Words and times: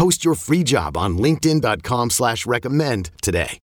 Post 0.00 0.24
your 0.24 0.34
free 0.34 0.64
job 0.64 0.96
on 0.96 1.18
LinkedIn.com 1.18 2.08
slash 2.08 2.46
recommend 2.46 3.10
today. 3.20 3.58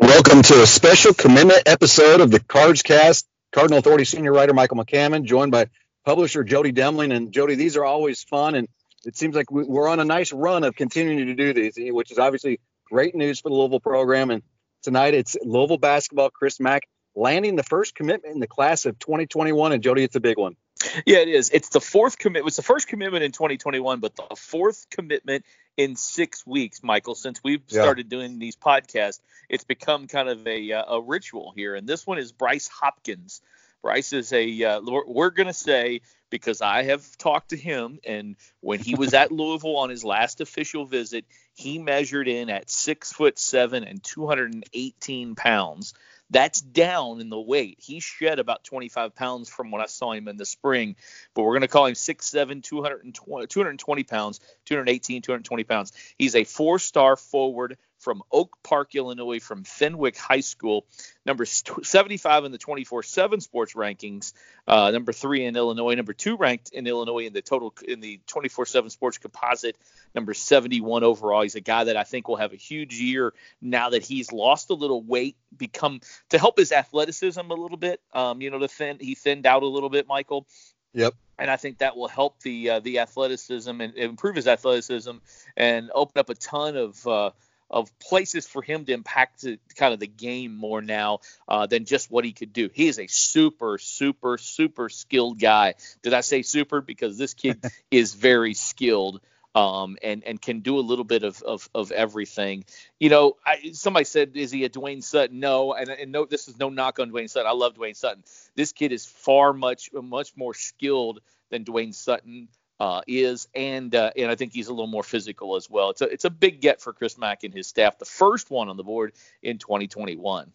Welcome 0.00 0.42
to 0.42 0.60
a 0.60 0.66
special 0.66 1.14
commitment 1.14 1.62
episode 1.66 2.20
of 2.20 2.32
the 2.32 2.40
Cards 2.40 2.82
Cast. 2.82 3.28
Cardinal 3.52 3.78
Authority 3.78 4.04
senior 4.04 4.32
writer 4.32 4.54
Michael 4.54 4.76
McCammon, 4.76 5.22
joined 5.22 5.52
by 5.52 5.66
publisher 6.04 6.42
Jody 6.42 6.72
Demling. 6.72 7.14
And 7.14 7.30
Jody, 7.30 7.54
these 7.54 7.76
are 7.76 7.84
always 7.84 8.24
fun, 8.24 8.56
and 8.56 8.66
it 9.04 9.16
seems 9.16 9.36
like 9.36 9.52
we're 9.52 9.86
on 9.86 10.00
a 10.00 10.04
nice 10.04 10.32
run 10.32 10.64
of 10.64 10.74
continuing 10.74 11.28
to 11.28 11.34
do 11.36 11.52
these, 11.52 11.74
which 11.92 12.10
is 12.10 12.18
obviously 12.18 12.58
great 12.90 13.14
news 13.14 13.38
for 13.38 13.50
the 13.50 13.54
Louisville 13.54 13.78
program. 13.78 14.32
And 14.32 14.42
tonight 14.82 15.14
it's 15.14 15.36
Louisville 15.40 15.78
basketball. 15.78 16.30
Chris 16.30 16.58
Mack 16.58 16.88
landing 17.14 17.54
the 17.54 17.62
first 17.62 17.94
commitment 17.94 18.34
in 18.34 18.40
the 18.40 18.48
class 18.48 18.84
of 18.84 18.98
2021. 18.98 19.70
And 19.70 19.80
Jody, 19.80 20.02
it's 20.02 20.16
a 20.16 20.20
big 20.20 20.38
one. 20.38 20.56
Yeah, 21.04 21.18
it 21.18 21.28
is. 21.28 21.50
It's 21.50 21.68
the 21.68 21.80
fourth 21.80 22.18
commit. 22.18 22.40
It 22.40 22.44
was 22.44 22.56
the 22.56 22.62
first 22.62 22.88
commitment 22.88 23.22
in 23.22 23.32
2021, 23.32 24.00
but 24.00 24.16
the 24.16 24.36
fourth 24.36 24.86
commitment 24.90 25.44
in 25.76 25.96
six 25.96 26.46
weeks, 26.46 26.82
Michael. 26.82 27.14
Since 27.14 27.40
we've 27.44 27.62
yeah. 27.68 27.82
started 27.82 28.08
doing 28.08 28.38
these 28.38 28.56
podcasts, 28.56 29.20
it's 29.48 29.64
become 29.64 30.06
kind 30.06 30.28
of 30.28 30.46
a 30.46 30.72
uh, 30.72 30.96
a 30.96 31.02
ritual 31.02 31.52
here. 31.54 31.74
And 31.74 31.86
this 31.86 32.06
one 32.06 32.18
is 32.18 32.32
Bryce 32.32 32.68
Hopkins. 32.68 33.42
Bryce 33.82 34.12
is 34.12 34.32
a. 34.32 34.64
Uh, 34.64 34.80
we're 35.06 35.30
going 35.30 35.46
to 35.46 35.52
say 35.52 36.00
because 36.30 36.62
I 36.62 36.84
have 36.84 37.16
talked 37.18 37.50
to 37.50 37.56
him, 37.56 37.98
and 38.04 38.36
when 38.60 38.78
he 38.78 38.94
was 38.94 39.14
at 39.20 39.32
Louisville 39.32 39.76
on 39.76 39.90
his 39.90 40.04
last 40.04 40.40
official 40.40 40.86
visit, 40.86 41.24
he 41.54 41.78
measured 41.78 42.28
in 42.28 42.48
at 42.48 42.70
six 42.70 43.12
foot 43.12 43.38
seven 43.38 43.84
and 43.84 44.02
218 44.02 45.34
pounds. 45.34 45.94
That's 46.30 46.60
down 46.60 47.20
in 47.20 47.28
the 47.28 47.40
weight. 47.40 47.78
He 47.80 48.00
shed 48.00 48.38
about 48.38 48.64
25 48.64 49.14
pounds 49.14 49.48
from 49.48 49.70
when 49.70 49.82
I 49.82 49.86
saw 49.86 50.12
him 50.12 50.28
in 50.28 50.36
the 50.36 50.46
spring, 50.46 50.96
but 51.34 51.42
we're 51.42 51.52
going 51.52 51.62
to 51.62 51.68
call 51.68 51.86
him 51.86 51.94
6'7, 51.94 52.62
220, 52.62 53.46
220 53.46 54.04
pounds, 54.04 54.40
218, 54.66 55.22
220 55.22 55.64
pounds. 55.64 55.92
He's 56.16 56.36
a 56.36 56.44
four 56.44 56.78
star 56.78 57.16
forward 57.16 57.76
from 58.00 58.22
Oak 58.32 58.58
Park, 58.62 58.94
Illinois, 58.94 59.40
from 59.40 59.62
Fenwick 59.62 60.16
High 60.16 60.40
School, 60.40 60.86
number 61.24 61.44
75 61.44 62.44
in 62.44 62.52
the 62.52 62.58
24/7 62.58 63.40
sports 63.40 63.74
rankings, 63.74 64.32
uh, 64.66 64.90
number 64.90 65.12
three 65.12 65.44
in 65.44 65.54
Illinois, 65.56 65.94
number 65.94 66.12
two 66.12 66.36
ranked 66.36 66.70
in 66.70 66.86
Illinois 66.86 67.26
in 67.26 67.32
the 67.32 67.42
total 67.42 67.72
in 67.86 68.00
the 68.00 68.20
24/7 68.26 68.90
sports 68.90 69.18
composite, 69.18 69.76
number 70.14 70.34
71 70.34 71.04
overall. 71.04 71.42
He's 71.42 71.54
a 71.54 71.60
guy 71.60 71.84
that 71.84 71.96
I 71.96 72.04
think 72.04 72.26
will 72.26 72.36
have 72.36 72.52
a 72.52 72.56
huge 72.56 72.98
year 72.98 73.34
now 73.60 73.90
that 73.90 74.02
he's 74.02 74.32
lost 74.32 74.70
a 74.70 74.74
little 74.74 75.02
weight, 75.02 75.36
become 75.56 76.00
to 76.30 76.38
help 76.38 76.58
his 76.58 76.72
athleticism 76.72 77.40
a 77.40 77.54
little 77.54 77.76
bit. 77.76 78.00
Um, 78.12 78.40
you 78.40 78.50
know, 78.50 78.58
to 78.58 78.68
thin 78.68 78.98
he 79.00 79.14
thinned 79.14 79.46
out 79.46 79.62
a 79.62 79.68
little 79.68 79.90
bit, 79.90 80.08
Michael. 80.08 80.46
Yep. 80.92 81.14
And 81.38 81.50
I 81.50 81.56
think 81.56 81.78
that 81.78 81.96
will 81.96 82.08
help 82.08 82.40
the 82.40 82.70
uh, 82.70 82.80
the 82.80 82.98
athleticism 82.98 83.80
and 83.80 83.96
improve 83.96 84.36
his 84.36 84.46
athleticism 84.46 85.12
and 85.56 85.90
open 85.94 86.18
up 86.18 86.28
a 86.28 86.34
ton 86.34 86.76
of 86.76 87.06
uh, 87.06 87.30
of 87.70 87.96
places 87.98 88.46
for 88.46 88.62
him 88.62 88.84
to 88.84 88.92
impact 88.92 89.42
the, 89.42 89.58
kind 89.76 89.94
of 89.94 90.00
the 90.00 90.06
game 90.06 90.54
more 90.56 90.82
now 90.82 91.20
uh, 91.48 91.66
than 91.66 91.84
just 91.84 92.10
what 92.10 92.24
he 92.24 92.32
could 92.32 92.52
do. 92.52 92.68
He 92.72 92.88
is 92.88 92.98
a 92.98 93.06
super, 93.06 93.78
super, 93.78 94.38
super 94.38 94.88
skilled 94.88 95.38
guy. 95.38 95.74
Did 96.02 96.12
I 96.12 96.20
say 96.20 96.42
super? 96.42 96.80
Because 96.80 97.16
this 97.16 97.34
kid 97.34 97.64
is 97.90 98.14
very 98.14 98.54
skilled. 98.54 99.20
Um, 99.52 99.96
and 100.00 100.22
and 100.22 100.40
can 100.40 100.60
do 100.60 100.78
a 100.78 100.80
little 100.80 101.04
bit 101.04 101.24
of 101.24 101.42
of, 101.42 101.68
of 101.74 101.90
everything. 101.90 102.64
You 103.00 103.08
know, 103.10 103.36
I, 103.44 103.72
somebody 103.72 104.04
said, 104.04 104.36
"Is 104.36 104.52
he 104.52 104.64
a 104.64 104.68
Dwayne 104.68 105.02
Sutton?" 105.02 105.40
No, 105.40 105.72
and, 105.72 105.90
and 105.90 106.12
no, 106.12 106.24
this 106.24 106.46
is 106.46 106.56
no 106.56 106.68
knock 106.68 107.00
on 107.00 107.10
Dwayne 107.10 107.28
Sutton. 107.28 107.48
I 107.48 107.54
love 107.54 107.74
Dwayne 107.74 107.96
Sutton. 107.96 108.22
This 108.54 108.70
kid 108.70 108.92
is 108.92 109.06
far 109.06 109.52
much 109.52 109.90
much 109.92 110.36
more 110.36 110.54
skilled 110.54 111.20
than 111.50 111.64
Dwayne 111.64 111.92
Sutton 111.92 112.46
uh, 112.80 113.02
is, 113.06 113.46
and 113.54 113.94
uh, 113.94 114.10
and 114.16 114.30
I 114.30 114.34
think 114.34 114.54
he's 114.54 114.68
a 114.68 114.72
little 114.72 114.86
more 114.86 115.02
physical 115.02 115.54
as 115.56 115.68
well. 115.68 115.90
It's 115.90 116.00
a 116.00 116.06
it's 116.06 116.24
a 116.24 116.30
big 116.30 116.62
get 116.62 116.80
for 116.80 116.94
Chris 116.94 117.18
Mack 117.18 117.44
and 117.44 117.52
his 117.52 117.66
staff, 117.66 117.98
the 117.98 118.06
first 118.06 118.50
one 118.50 118.70
on 118.70 118.78
the 118.78 118.82
board 118.82 119.12
in 119.42 119.58
2021. 119.58 120.50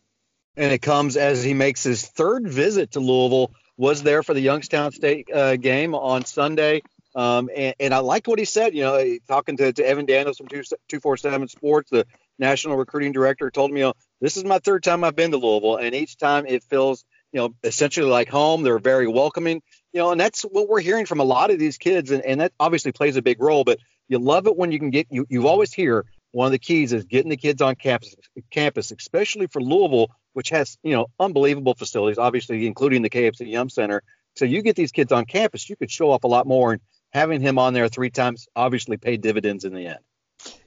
And 0.57 0.71
it 0.71 0.81
comes 0.81 1.17
as 1.17 1.43
he 1.43 1.53
makes 1.53 1.83
his 1.83 2.05
third 2.05 2.47
visit 2.47 2.91
to 2.91 2.99
Louisville. 2.99 3.51
Was 3.77 4.01
there 4.01 4.23
for 4.23 4.33
the 4.33 4.41
Youngstown 4.41 4.91
State 4.91 5.29
uh, 5.31 5.57
game 5.57 5.93
on 5.93 6.25
Sunday, 6.25 6.81
um, 7.13 7.49
and, 7.55 7.75
and, 7.79 7.93
I 7.93 7.99
liked 7.99 8.27
what 8.27 8.39
he 8.39 8.45
said. 8.45 8.73
You 8.73 8.83
know, 8.83 9.17
talking 9.27 9.57
to, 9.57 9.71
to 9.73 9.85
Evan 9.85 10.05
Daniels 10.05 10.37
from 10.37 10.47
247 10.47 11.49
Sports, 11.49 11.89
the 11.91 12.07
national 12.39 12.77
recruiting 12.77 13.11
director, 13.11 13.51
told 13.51 13.71
me, 13.71 13.81
you 13.81 13.87
know, 13.87 13.93
this 14.21 14.37
is 14.37 14.45
my 14.45 14.59
third 14.59 14.83
time 14.83 15.03
I've 15.03 15.15
been 15.15 15.31
to 15.31 15.37
Louisville, 15.37 15.75
and 15.75 15.93
each 15.93 16.17
time 16.17 16.45
it 16.47 16.63
feels, 16.63 17.03
you 17.33 17.41
know, 17.41 17.53
essentially 17.63 18.09
like 18.09 18.29
home. 18.29 18.63
They're 18.63 18.79
very 18.79 19.07
welcoming 19.07 19.61
you 19.95 20.01
know, 20.01 20.11
and 20.11 20.19
that's 20.19 20.41
what 20.41 20.67
we're 20.67 20.81
hearing 20.81 21.05
from 21.05 21.21
a 21.21 21.23
lot 21.23 21.51
of 21.51 21.57
these 21.57 21.77
kids, 21.77 22.11
and, 22.11 22.21
and 22.25 22.41
that 22.41 22.51
obviously 22.59 22.91
plays 22.91 23.15
a 23.15 23.21
big 23.21 23.41
role. 23.41 23.63
But 23.63 23.79
you 24.09 24.19
love 24.19 24.45
it 24.45 24.57
when 24.57 24.73
you 24.73 24.77
can 24.77 24.89
get 24.89 25.07
you. 25.09 25.25
You 25.29 25.47
always 25.47 25.71
hear 25.71 26.03
one 26.31 26.47
of 26.47 26.51
the 26.51 26.59
keys 26.59 26.91
is 26.91 27.05
getting 27.05 27.29
the 27.29 27.37
kids 27.37 27.61
on 27.61 27.75
campus, 27.75 28.13
campus, 28.51 28.91
especially 28.91 29.47
for 29.47 29.61
Louisville, 29.61 30.09
which 30.33 30.49
has 30.49 30.77
you 30.83 30.91
know 30.91 31.07
unbelievable 31.17 31.75
facilities, 31.75 32.17
obviously 32.17 32.67
including 32.67 33.03
the 33.03 33.09
KFC 33.09 33.49
Yum 33.49 33.69
Center. 33.69 34.03
So 34.35 34.43
you 34.43 34.63
get 34.63 34.75
these 34.75 34.91
kids 34.91 35.13
on 35.13 35.23
campus, 35.23 35.69
you 35.69 35.77
could 35.77 35.89
show 35.89 36.11
off 36.11 36.25
a 36.25 36.27
lot 36.27 36.45
more, 36.45 36.73
and 36.73 36.81
having 37.13 37.39
him 37.39 37.57
on 37.57 37.73
there 37.73 37.87
three 37.87 38.09
times 38.09 38.49
obviously 38.53 38.97
paid 38.97 39.21
dividends 39.21 39.63
in 39.63 39.73
the 39.73 39.87
end. 39.87 39.99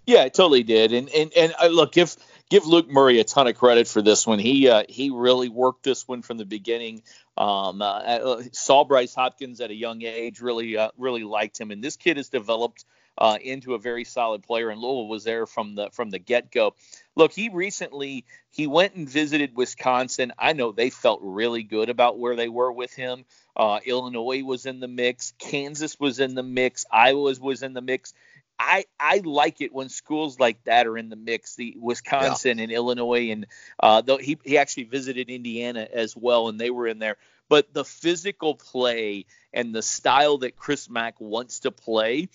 Yeah, 0.07 0.25
it 0.25 0.33
totally 0.33 0.63
did. 0.63 0.95
And 0.95 1.11
and 1.11 1.33
and 1.37 1.55
uh, 1.63 1.67
look, 1.67 1.93
give 1.93 2.17
give 2.49 2.67
Luke 2.67 2.89
Murray 2.89 3.21
a 3.21 3.25
ton 3.25 3.47
of 3.47 3.57
credit 3.57 3.87
for 3.89 4.01
this 4.01 4.27
one. 4.27 4.39
He 4.39 4.69
uh, 4.69 4.85
he 4.89 5.11
really 5.11 5.51
worked 5.51 5.85
this 5.85 6.09
one 6.09 6.23
from 6.23 6.39
the 6.39 6.47
beginning. 6.47 7.03
Um, 7.39 7.81
uh, 7.83 7.85
uh, 7.85 8.43
saw 8.51 8.85
Bryce 8.85 9.15
Hopkins 9.15 9.61
at 9.61 9.71
a 9.71 9.75
young 9.75 10.03
age, 10.03 10.41
really 10.41 10.77
uh, 10.77 10.91
really 10.99 11.23
liked 11.23 11.61
him, 11.61 11.71
and 11.71 11.83
this 11.83 11.97
kid 11.97 12.17
has 12.17 12.29
developed 12.29 12.85
uh, 13.17 13.39
into 13.41 13.75
a 13.75 13.79
very 13.79 14.03
solid 14.03 14.43
player. 14.43 14.71
And 14.71 14.81
Louisville 14.81 15.07
was 15.07 15.23
there 15.23 15.47
from 15.47 15.77
the 15.77 15.89
from 15.93 16.11
the 16.11 16.19
get 16.19 16.51
go. 16.51 16.75
Look, 17.15 17.33
he 17.33 17.49
recently 17.49 18.25
he 18.51 18.67
went 18.67 18.95
and 18.95 19.09
visited 19.09 19.55
Wisconsin. 19.55 20.33
I 20.37 20.53
know 20.53 20.73
they 20.73 20.91
felt 20.91 21.21
really 21.23 21.63
good 21.63 21.91
about 21.91 22.19
where 22.19 22.35
they 22.35 22.49
were 22.49 22.73
with 22.73 22.93
him. 22.93 23.25
Uh, 23.57 23.79
Illinois 23.87 24.43
was 24.43 24.67
in 24.67 24.81
the 24.81 24.89
mix, 24.89 25.33
Kansas 25.39 25.99
was 26.01 26.19
in 26.19 26.35
the 26.35 26.43
mix, 26.43 26.87
Iowa 26.91 27.35
was 27.41 27.63
in 27.63 27.73
the 27.73 27.83
mix. 27.83 28.15
I 28.59 28.87
I 28.99 29.21
like 29.25 29.61
it 29.61 29.73
when 29.73 29.89
schools 29.89 30.41
like 30.41 30.63
that 30.65 30.87
are 30.87 30.99
in 30.99 31.09
the 31.09 31.17
mix. 31.17 31.55
The 31.55 31.77
Wisconsin 31.79 32.59
yeah. 32.59 32.65
and 32.65 32.73
Illinois 32.73 33.31
and 33.31 33.47
uh, 33.81 34.01
though 34.01 34.19
he 34.19 34.39
he 34.45 34.59
actually 34.59 34.85
visited 34.85 35.31
Indiana 35.31 35.87
as 35.93 36.17
well, 36.17 36.49
and 36.49 36.59
they 36.59 36.71
were 36.71 36.87
in 36.87 36.99
there. 36.99 37.17
But 37.49 37.73
the 37.73 37.85
physical 37.85 38.55
play 38.55 39.27
and 39.53 39.75
the 39.75 39.83
style 39.83 40.39
that 40.39 40.57
Chris 40.57 40.91
Mack 40.91 41.21
wants 41.21 41.61
to 41.61 41.71
play, 41.71 42.29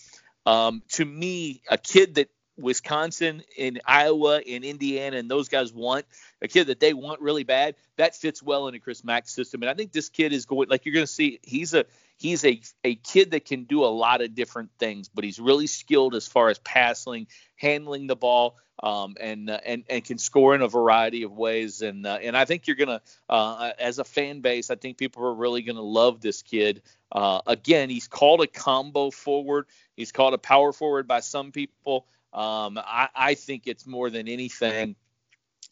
um, 0.46 0.82
to 0.94 1.06
me, 1.06 1.62
a 1.70 1.78
kid 1.78 2.16
that 2.16 2.30
Wisconsin 2.58 3.44
and 3.58 3.82
Iowa 3.86 4.38
and 4.38 4.64
Indiana 4.64 5.18
and 5.18 5.30
those 5.30 5.50
guys 5.50 5.74
want 5.74 6.06
a 6.42 6.48
kid 6.48 6.68
that 6.68 6.80
they 6.80 6.94
want 6.94 7.22
really 7.22 7.44
bad. 7.44 7.76
That 7.98 8.16
fits 8.16 8.42
well 8.42 8.68
into 8.68 8.80
Chris 8.80 9.04
Mack's 9.04 9.34
system, 9.34 9.62
and 9.62 9.70
I 9.70 9.74
think 9.74 9.92
this 9.92 10.10
kid 10.10 10.34
is 10.34 10.46
going 10.46 10.70
like 10.70 10.86
you're 10.86 10.94
going 10.94 11.06
to 11.06 11.12
see. 11.12 11.40
He's 11.44 11.74
a 11.74 11.86
he's 12.18 12.46
a, 12.46 12.62
a 12.84 12.96
kid 12.96 13.32
that 13.32 13.46
can 13.46 13.66
do 13.66 13.84
a 13.84 13.88
lot 13.88 14.22
of 14.22 14.36
different 14.36 14.72
things, 14.80 15.10
but 15.10 15.24
he's 15.24 15.40
really 15.40 15.68
skilled 15.68 16.16
as 16.16 16.28
far 16.28 16.50
as 16.50 16.60
passing, 16.60 17.28
handling 17.56 18.08
the 18.08 18.16
ball, 18.16 18.58
um, 18.82 19.16
and 19.20 19.50
uh, 19.50 19.60
and 19.66 19.84
and 19.90 20.04
can 20.04 20.18
score 20.18 20.56
in 20.56 20.62
a 20.62 20.68
variety 20.68 21.24
of 21.24 21.32
ways. 21.32 21.82
And 21.82 22.06
uh, 22.06 22.20
and 22.22 22.36
I 22.36 22.46
think 22.46 22.68
you're 22.68 22.76
gonna, 22.76 23.02
uh, 23.30 23.72
as 23.80 24.00
a 24.00 24.04
fan 24.04 24.42
base, 24.42 24.70
I 24.70 24.76
think 24.76 24.98
people 24.98 25.26
are 25.26 25.34
really 25.34 25.62
gonna 25.62 25.82
love 25.82 26.22
this 26.22 26.42
kid. 26.42 26.82
Uh, 27.12 27.42
again, 27.46 27.90
he's 27.90 28.08
called 28.08 28.42
a 28.42 28.48
combo 28.48 29.12
forward. 29.12 29.66
He's 29.96 30.12
called 30.12 30.34
a 30.34 30.40
power 30.40 30.74
forward 30.74 31.08
by 31.08 31.20
some 31.20 31.52
people. 31.52 32.08
Um, 32.34 32.80
I, 32.80 33.10
I 33.16 33.34
think 33.36 33.68
it's 33.68 33.86
more 33.86 34.10
than 34.10 34.28
anything 34.28 34.96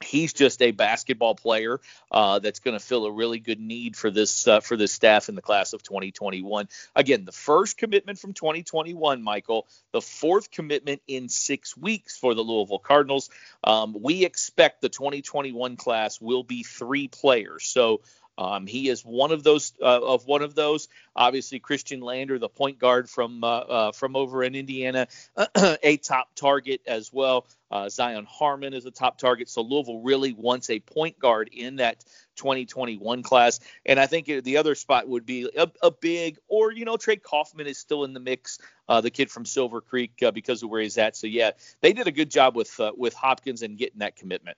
he's 0.03 0.33
just 0.33 0.61
a 0.61 0.71
basketball 0.71 1.35
player 1.35 1.79
uh, 2.11 2.39
that's 2.39 2.59
going 2.59 2.77
to 2.77 2.83
fill 2.83 3.05
a 3.05 3.11
really 3.11 3.39
good 3.39 3.59
need 3.59 3.95
for 3.95 4.09
this 4.09 4.47
uh, 4.47 4.59
for 4.59 4.77
this 4.77 4.91
staff 4.91 5.29
in 5.29 5.35
the 5.35 5.41
class 5.41 5.73
of 5.73 5.83
2021. 5.83 6.67
Again, 6.95 7.25
the 7.25 7.31
first 7.31 7.77
commitment 7.77 8.19
from 8.19 8.33
2021, 8.33 9.21
Michael, 9.21 9.67
the 9.91 10.01
fourth 10.01 10.51
commitment 10.51 11.01
in 11.07 11.29
six 11.29 11.75
weeks 11.75 12.17
for 12.17 12.33
the 12.33 12.41
Louisville 12.41 12.79
Cardinals. 12.79 13.29
Um, 13.63 13.95
we 13.99 14.25
expect 14.25 14.81
the 14.81 14.89
2021 14.89 15.77
class 15.77 16.19
will 16.19 16.43
be 16.43 16.63
three 16.63 17.07
players. 17.07 17.65
So 17.65 18.01
Um, 18.37 18.65
he 18.65 18.89
is 18.89 19.01
one 19.01 19.31
of 19.31 19.43
those 19.43 19.73
uh, 19.81 20.01
of 20.01 20.25
one 20.25 20.41
of 20.41 20.55
those. 20.55 20.87
Obviously, 21.15 21.59
Khristian 21.59 22.01
Lander, 22.01 22.39
the 22.39 22.49
point 22.49 22.79
guard 22.79 23.09
from 23.09 23.43
uh, 23.43 23.47
uh, 23.47 23.91
from 23.91 24.15
over 24.15 24.43
in 24.43 24.55
Indiana, 24.55 25.07
a 25.83 25.97
top 25.97 26.33
target 26.35 26.81
as 26.87 27.11
well. 27.11 27.45
Uh, 27.69 27.87
Zion 27.87 28.25
Harmon 28.29 28.73
is 28.73 28.85
a 28.85 28.91
top 28.91 29.17
target. 29.17 29.47
So 29.47 29.61
Louisville 29.61 30.01
really 30.01 30.33
wants 30.33 30.69
a 30.69 30.79
point 30.79 31.17
guard 31.19 31.49
in 31.53 31.77
that 31.77 32.03
2021 32.35 33.23
class. 33.23 33.59
And 33.85 33.97
I 33.97 34.07
think 34.07 34.25
the 34.25 34.57
other 34.57 34.75
spot 34.75 35.07
would 35.07 35.25
be 35.25 35.49
a, 35.55 35.71
a 35.81 35.91
big, 35.91 36.37
or, 36.49 36.73
you 36.73 36.83
know, 36.83 36.97
Trey 36.97 37.15
Kaufman 37.15 37.67
is 37.67 37.77
still 37.77 38.03
in 38.03 38.13
the 38.13 38.19
mix, 38.19 38.59
uh, 38.89 38.99
the 38.99 39.09
kid 39.09 39.31
from 39.31 39.45
Silver 39.45 39.79
Creek, 39.79 40.21
uh, 40.21 40.31
because 40.31 40.63
of 40.63 40.69
where 40.69 40.81
he's 40.81 40.97
at. 40.97 41.15
So, 41.15 41.27
yeah, 41.27 41.51
they 41.79 41.93
did 41.93 42.07
a 42.07 42.11
good 42.11 42.29
job 42.29 42.55
with 42.55 42.79
with 42.97 43.13
Hopkins 43.13 43.61
and 43.61 43.77
getting 43.77 43.99
that 43.99 44.17
commitment. 44.17 44.57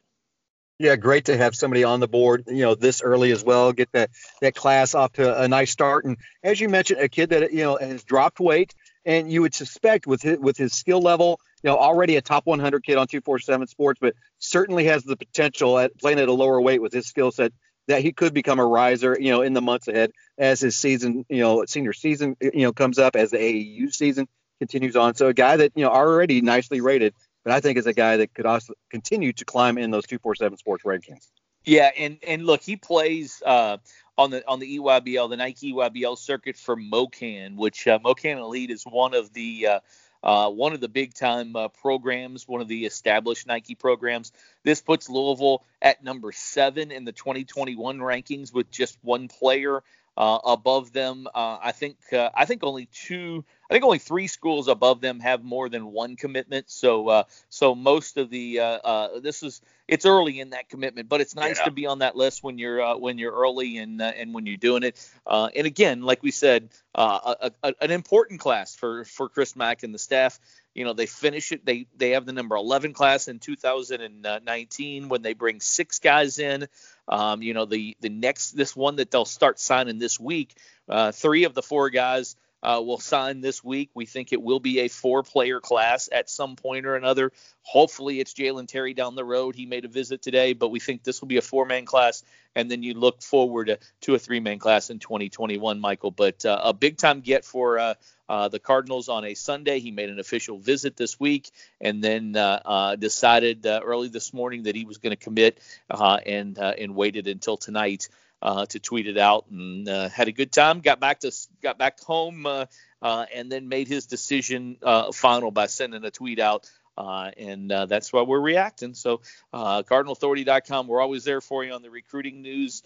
Yeah, 0.80 0.96
great 0.96 1.26
to 1.26 1.38
have 1.38 1.56
somebody 1.56 1.84
on 1.84 2.00
the 2.00 2.08
board, 2.08 2.46
you 2.48 2.64
know, 2.64 2.76
this 2.76 3.02
early 3.02 3.32
as 3.32 3.44
well. 3.44 3.72
Get 3.74 3.92
that 3.94 4.10
that 4.42 4.56
class 4.56 4.96
off 4.96 5.14
to 5.14 5.42
a 5.42 5.48
nice 5.48 5.72
start. 5.72 6.04
And 6.06 6.18
as 6.44 6.60
you 6.60 6.68
mentioned, 6.68 7.00
a 7.00 7.08
kid 7.08 7.30
that 7.30 7.54
you 7.54 7.64
know 7.64 7.78
has 7.78 8.04
dropped 8.04 8.40
weight, 8.40 8.74
and 9.06 9.32
you 9.32 9.42
would 9.42 9.54
suspect 9.54 10.08
with 10.08 10.22
his, 10.24 10.40
with 10.40 10.58
his 10.58 10.74
skill 10.74 11.00
level, 11.02 11.40
you 11.62 11.70
know, 11.70 11.78
already 11.78 12.16
a 12.16 12.22
top 12.22 12.46
100 12.48 12.84
kid 12.84 12.98
on 12.98 13.08
247 13.08 13.68
Sports, 13.68 14.00
but 14.02 14.16
certainly 14.40 14.86
has 14.86 15.04
the 15.04 15.16
potential 15.16 15.78
at 15.78 15.98
playing 16.00 16.20
at 16.20 16.28
a 16.28 16.34
lower 16.34 16.60
weight 16.60 16.82
with 16.82 16.92
his 16.92 17.06
skill 17.08 17.32
set 17.32 17.54
that 17.88 18.02
he 18.02 18.12
could 18.12 18.34
become 18.34 18.60
a 18.60 18.66
riser, 18.66 19.16
you 19.20 19.30
know, 19.30 19.42
in 19.42 19.54
the 19.54 19.62
months 19.62 19.88
ahead 19.88 20.12
as 20.38 20.60
his 20.62 20.78
season, 20.78 21.26
you 21.30 21.42
know, 21.42 21.64
senior 21.68 21.94
season, 21.94 22.36
you 22.42 22.64
know, 22.64 22.74
comes 22.74 22.98
up 22.98 23.16
as 23.16 23.32
the 23.32 23.38
AAU 23.38 23.94
season 23.94 24.28
continues 24.60 24.96
on. 24.96 25.14
So 25.16 25.28
a 25.28 25.34
guy 25.34 25.58
that 25.58 25.74
you 25.76 25.84
know 25.84 25.92
already 25.92 26.42
nicely 26.42 26.82
rated, 26.82 27.14
but 27.44 27.54
I 27.54 27.60
think 27.60 27.78
is 27.78 27.88
a 27.88 27.94
guy 27.94 28.18
that 28.18 28.34
could 28.34 28.46
also 28.46 28.74
continue 28.90 29.34
to 29.34 29.46
climb 29.46 29.78
in 29.78 29.92
those 29.92 30.06
247 30.06 30.58
Sports 30.58 30.84
rankings. 30.84 31.28
Yeah, 31.66 31.92
and 31.98 32.18
and 32.28 32.46
look, 32.46 32.62
he 32.62 32.76
plays 32.76 33.42
uh, 33.46 33.78
on 34.18 34.32
the 34.32 34.46
on 34.48 34.60
the 34.60 34.78
EYBL, 34.78 35.30
the 35.30 35.38
Nike 35.38 35.74
EYBL 35.74 36.18
circuit 36.18 36.58
for 36.58 36.76
MoKan, 36.76 37.56
which 37.56 37.88
uh, 37.88 38.00
MoKan 38.00 38.38
Elite 38.38 38.72
is 38.72 38.84
one 38.84 39.14
of 39.14 39.32
the 39.34 39.68
uh, 39.68 39.80
uh, 40.24 40.50
one 40.50 40.74
of 40.74 40.80
the 40.80 40.88
big 40.88 41.14
time 41.14 41.56
uh, 41.56 41.68
programs, 41.68 42.48
one 42.48 42.62
of 42.62 42.68
the 42.68 42.86
established 42.86 43.46
Nike 43.46 43.76
programs. 43.76 44.32
This 44.64 44.82
puts 44.82 45.10
Louisville 45.10 45.64
at 45.82 46.04
number 46.04 46.32
seven 46.32 46.92
in 46.92 47.06
the 47.06 47.12
2021 47.12 48.00
rankings 48.00 48.54
with 48.54 48.72
just 48.72 48.98
one 49.02 49.28
player 49.28 49.84
uh, 50.16 50.40
above 50.46 50.94
them. 50.94 51.28
Uh, 51.28 51.58
I 51.62 51.72
think 51.72 51.98
uh, 52.12 52.30
I 52.34 52.46
think 52.46 52.64
only 52.64 52.88
two, 52.92 53.44
I 53.70 53.74
think 53.74 53.84
only 53.84 54.00
three 54.00 54.28
schools 54.28 54.68
above 54.68 55.02
them 55.02 55.20
have 55.20 55.44
more 55.44 55.70
than 55.70 55.92
one 55.92 56.16
commitment. 56.16 56.70
So 56.70 57.08
uh, 57.08 57.24
so 57.50 57.76
most 57.76 58.18
of 58.18 58.30
the 58.30 58.60
uh, 58.60 58.66
uh, 58.66 59.20
this 59.20 59.44
is 59.44 59.62
it's 59.88 60.06
early 60.06 60.40
in 60.40 60.52
that 60.52 60.70
commitment, 60.70 61.10
but 61.10 61.22
it's 61.22 61.36
nice 61.36 61.60
yeah. 61.60 61.66
to 61.66 61.72
be 61.72 61.86
on 61.86 62.00
that 62.00 62.16
list 62.16 62.44
when 62.44 62.58
you're 62.58 62.98
when 62.98 63.18
you're 63.18 63.34
early 63.34 63.78
and 63.78 64.02
and 64.02 64.34
when 64.34 64.46
you're 64.46 64.58
doing 64.58 64.84
it. 64.84 65.10
and 65.26 65.68
again, 65.68 66.02
like 66.02 66.24
we 66.24 66.32
said, 66.32 66.70
a, 66.96 67.52
a, 67.64 67.74
an 67.82 67.92
important 67.92 68.40
class 68.40 68.76
for 68.76 69.06
for 69.06 69.30
Chris 69.30 69.56
Mack 69.56 69.84
and 69.84 69.94
the 69.94 70.00
staff 70.00 70.40
you 70.74 70.86
know 70.86 70.94
they 70.94 71.06
finish 71.06 71.52
it 71.52 71.66
they 71.66 71.86
they 71.98 72.12
have 72.12 72.26
the 72.26 72.34
number 72.34 72.56
11 72.56 72.94
class 72.94 73.28
in 73.28 73.40
2019 73.40 75.10
when 75.10 75.22
they 75.22 75.34
bring 75.34 75.60
six 75.60 76.00
guys 76.00 76.40
in 76.40 76.68
um, 77.08 77.42
you 77.42 77.54
know 77.54 77.66
the 77.66 77.96
the 78.02 78.10
next 78.10 78.52
this 78.52 78.76
one 78.76 78.98
that 78.98 79.12
they'll 79.12 79.26
start 79.26 79.60
signing 79.60 80.00
this 80.00 80.20
week 80.20 80.56
uh, 80.90 81.12
three 81.12 81.44
of 81.44 81.54
the 81.54 81.62
four 81.62 81.90
guys 81.90 82.36
uh, 82.64 82.82
will 82.84 83.00
sign 83.00 83.42
this 83.42 83.64
week. 83.64 83.90
We 83.94 84.06
think 84.06 84.32
it 84.32 84.42
will 84.42 84.60
be 84.60 84.80
a 84.80 84.88
four-player 84.88 85.60
class 85.60 86.08
at 86.12 86.30
some 86.30 86.56
point 86.56 86.86
or 86.86 86.96
another. 86.96 87.32
Hopefully, 87.62 88.20
it's 88.20 88.34
Jalen 88.34 88.68
Terry 88.68 88.94
down 88.94 89.16
the 89.16 89.26
road. 89.26 89.56
He 89.56 89.66
made 89.66 89.86
a 89.86 89.90
visit 89.90 90.22
today, 90.22 90.54
but 90.54 90.70
we 90.70 90.80
think 90.80 91.04
this 91.04 91.22
will 91.22 91.28
be 91.28 91.38
a 91.38 91.42
four-man 91.42 91.86
class, 91.86 92.24
and 92.56 92.72
then 92.72 92.82
you 92.82 92.94
look 92.94 93.22
forward 93.22 93.68
to, 93.68 93.80
to 94.02 94.16
a 94.16 94.20
three-man 94.20 94.60
class 94.60 94.90
in 94.90 95.00
2021, 95.00 95.80
Michael. 95.80 96.12
But 96.12 96.46
uh, 96.46 96.62
a 96.64 96.74
big-time 96.74 97.20
get 97.20 97.44
for 97.44 97.80
uh, 97.80 97.94
uh, 98.30 98.48
the 98.48 98.60
Cardinals 98.60 99.10
on 99.10 99.26
a 99.26 99.34
Sunday. 99.34 99.80
He 99.80 99.92
made 99.92 100.10
an 100.10 100.20
official 100.20 100.58
visit 100.58 100.96
this 100.96 101.20
week, 101.20 101.52
and 101.82 102.02
then 102.02 102.38
uh, 102.38 102.62
uh, 102.64 102.96
decided 102.96 103.66
early 103.66 104.08
this 104.08 104.34
morning 104.34 104.64
that 104.64 104.76
he 104.76 104.86
was 104.86 104.98
going 105.00 105.12
to 105.12 105.22
commit, 105.22 105.60
and 105.90 106.58
and 106.58 106.96
waited 106.96 107.28
until 107.28 107.58
tonight 107.58 108.08
uh, 108.44 108.66
to 108.66 108.80
tweet 108.80 109.08
it 109.08 109.18
out 109.18 109.46
and 109.50 109.88
uh, 109.88 110.10
had 110.10 110.28
a 110.28 110.34
good 110.34 110.52
time. 110.52 110.82
Got 110.82 111.00
back 111.00 111.22
to 111.22 111.32
got 111.64 111.78
back 111.78 112.00
home 112.02 112.46
uh, 112.46 112.66
uh 113.02 113.26
and 113.34 113.52
then 113.52 113.70
made 113.70 113.88
his 113.88 114.06
decision 114.06 114.78
uh, 114.84 115.12
final 115.14 115.50
by 115.50 115.68
sending 115.68 116.04
a 116.04 116.12
tweet 116.12 116.40
out. 116.40 116.70
Uh, 116.96 117.32
and 117.38 117.72
that's 117.72 118.14
why 118.14 118.22
we're 118.22 118.40
reacting. 118.40 118.94
So, 118.94 119.22
CardinalAuthority.com, 119.52 120.86
we're 120.86 121.02
always 121.02 121.24
there 121.24 121.42
for 121.42 121.64
you 121.64 121.74
on 121.74 121.82
the 121.82 121.90
recruiting 121.90 122.44
news, 122.44 122.84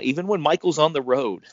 even 0.00 0.26
when 0.28 0.40
Michael's 0.40 0.78
on 0.78 0.94
the 0.94 1.02
road. 1.02 1.44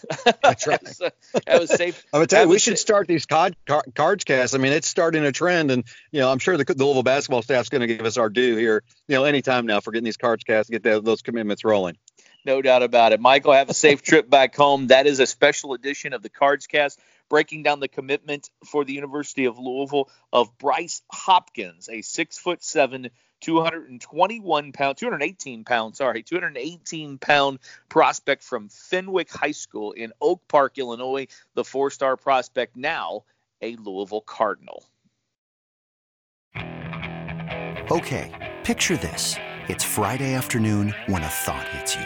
That's 0.42 0.68
right. 0.68 0.80
that, 0.80 1.14
was, 1.34 1.44
that 1.46 1.60
was 1.60 1.70
safe. 1.70 2.06
I'm 2.14 2.20
gonna 2.20 2.28
tell 2.28 2.44
you, 2.44 2.48
we 2.48 2.60
should 2.60 2.80
start 2.80 3.08
these 3.08 3.26
card, 3.26 3.58
card, 3.66 3.94
cards 3.94 4.24
cast. 4.24 4.56
I 4.56 4.58
mean, 4.58 4.72
it's 4.72 4.88
starting 4.88 5.26
a 5.26 5.34
trend, 5.34 5.70
and 5.70 5.84
you 6.12 6.22
know, 6.22 6.32
I'm 6.32 6.40
sure 6.40 6.56
the, 6.56 6.64
the 6.64 6.82
Louisville 6.82 7.04
basketball 7.04 7.42
staff's 7.42 7.68
going 7.68 7.82
to 7.82 7.88
give 7.88 8.06
us 8.06 8.16
our 8.16 8.30
due 8.30 8.56
here, 8.56 8.84
you 9.10 9.16
know, 9.16 9.26
anytime 9.26 9.66
now 9.66 9.82
for 9.82 9.92
getting 9.92 10.06
these 10.06 10.16
cards 10.16 10.46
cast, 10.46 10.70
get 10.70 10.84
the, 10.84 11.02
those 11.02 11.22
commitments 11.22 11.66
rolling. 11.66 11.98
No 12.48 12.62
doubt 12.62 12.82
about 12.82 13.12
it. 13.12 13.20
Michael, 13.20 13.52
have 13.52 13.70
a 13.70 13.74
safe 13.74 14.02
trip 14.02 14.30
back 14.30 14.56
home. 14.56 14.88
That 14.88 15.06
is 15.06 15.20
a 15.20 15.28
special 15.28 15.74
edition 15.74 16.14
of 16.14 16.24
the 16.24 16.30
Cards 16.30 16.66
Cast, 16.66 16.98
breaking 17.28 17.64
down 17.64 17.82
the 17.82 17.90
commitment 17.90 18.50
for 18.64 18.86
the 18.86 18.94
University 18.94 19.44
of 19.44 19.60
Louisville 19.60 20.10
of 20.32 20.58
Bryce 20.58 21.02
Hopkins, 21.12 21.90
a 21.90 22.02
six 22.02 22.38
foot 22.38 22.64
seven, 22.64 23.10
221 23.42 24.72
pound, 24.72 24.98
218 24.98 25.66
pound, 25.66 25.98
sorry, 25.98 26.24
218 26.24 27.18
pound 27.18 27.60
prospect 27.90 28.46
from 28.46 28.70
Fenwick 28.70 29.30
High 29.30 29.52
School 29.52 29.92
in 29.92 30.14
Oak 30.22 30.42
Park, 30.48 30.78
Illinois. 30.78 31.28
The 31.54 31.66
four 31.66 31.92
star 31.92 32.16
prospect, 32.16 32.78
now 32.78 33.26
a 33.62 33.76
Louisville 33.76 34.22
Cardinal. 34.22 34.86
Okay, 37.92 38.56
picture 38.64 38.96
this. 38.96 39.36
It's 39.68 39.84
Friday 39.84 40.34
afternoon 40.34 40.96
when 41.08 41.24
a 41.24 41.28
thought 41.28 41.68
hits 41.68 41.94
you. 41.94 42.06